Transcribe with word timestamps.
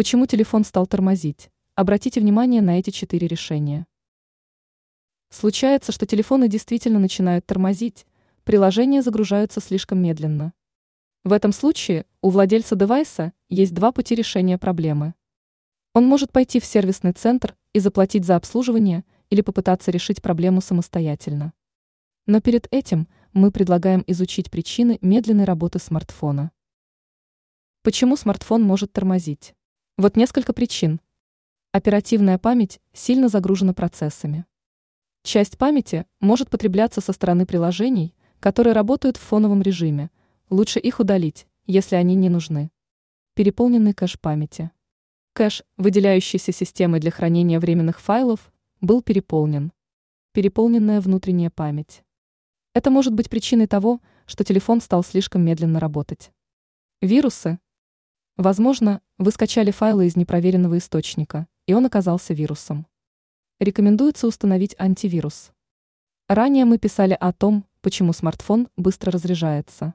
Почему 0.00 0.24
телефон 0.24 0.64
стал 0.64 0.86
тормозить? 0.86 1.50
Обратите 1.74 2.22
внимание 2.22 2.62
на 2.62 2.78
эти 2.78 2.88
четыре 2.88 3.28
решения. 3.28 3.86
Случается, 5.28 5.92
что 5.92 6.06
телефоны 6.06 6.48
действительно 6.48 6.98
начинают 6.98 7.44
тормозить, 7.44 8.06
приложения 8.44 9.02
загружаются 9.02 9.60
слишком 9.60 10.00
медленно. 10.00 10.54
В 11.22 11.34
этом 11.34 11.52
случае 11.52 12.06
у 12.22 12.30
владельца 12.30 12.76
девайса 12.76 13.34
есть 13.50 13.74
два 13.74 13.92
пути 13.92 14.14
решения 14.14 14.56
проблемы. 14.56 15.12
Он 15.92 16.06
может 16.06 16.32
пойти 16.32 16.60
в 16.60 16.64
сервисный 16.64 17.12
центр 17.12 17.54
и 17.74 17.78
заплатить 17.78 18.24
за 18.24 18.36
обслуживание 18.36 19.04
или 19.28 19.42
попытаться 19.42 19.90
решить 19.90 20.22
проблему 20.22 20.62
самостоятельно. 20.62 21.52
Но 22.24 22.40
перед 22.40 22.68
этим 22.70 23.06
мы 23.34 23.50
предлагаем 23.50 24.02
изучить 24.06 24.50
причины 24.50 24.96
медленной 25.02 25.44
работы 25.44 25.78
смартфона. 25.78 26.52
Почему 27.82 28.16
смартфон 28.16 28.62
может 28.62 28.94
тормозить? 28.94 29.54
Вот 30.00 30.16
несколько 30.16 30.54
причин. 30.54 30.98
Оперативная 31.72 32.38
память 32.38 32.80
сильно 32.94 33.28
загружена 33.28 33.74
процессами. 33.74 34.46
Часть 35.24 35.58
памяти 35.58 36.06
может 36.20 36.48
потребляться 36.48 37.02
со 37.02 37.12
стороны 37.12 37.44
приложений, 37.44 38.14
которые 38.38 38.72
работают 38.72 39.18
в 39.18 39.20
фоновом 39.20 39.60
режиме. 39.60 40.10
Лучше 40.48 40.78
их 40.78 41.00
удалить, 41.00 41.46
если 41.66 41.96
они 41.96 42.14
не 42.14 42.30
нужны. 42.30 42.70
Переполненный 43.34 43.92
кэш 43.92 44.18
памяти. 44.18 44.70
Кэш, 45.34 45.64
выделяющийся 45.76 46.50
системой 46.50 46.98
для 46.98 47.10
хранения 47.10 47.60
временных 47.60 48.00
файлов, 48.00 48.50
был 48.80 49.02
переполнен. 49.02 49.70
Переполненная 50.32 51.02
внутренняя 51.02 51.50
память. 51.50 52.04
Это 52.72 52.90
может 52.90 53.12
быть 53.12 53.28
причиной 53.28 53.66
того, 53.66 54.00
что 54.24 54.44
телефон 54.44 54.80
стал 54.80 55.04
слишком 55.04 55.44
медленно 55.44 55.78
работать. 55.78 56.32
Вирусы. 57.02 57.58
Возможно, 58.40 59.02
вы 59.18 59.32
скачали 59.32 59.70
файлы 59.70 60.06
из 60.06 60.16
непроверенного 60.16 60.78
источника, 60.78 61.46
и 61.66 61.74
он 61.74 61.84
оказался 61.84 62.32
вирусом. 62.32 62.86
Рекомендуется 63.58 64.26
установить 64.26 64.74
антивирус. 64.78 65.52
Ранее 66.26 66.64
мы 66.64 66.78
писали 66.78 67.12
о 67.12 67.34
том, 67.34 67.66
почему 67.82 68.14
смартфон 68.14 68.68
быстро 68.78 69.12
разряжается. 69.12 69.92